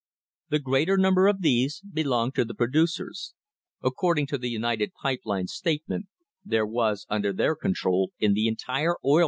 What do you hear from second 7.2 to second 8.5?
their con * Oil City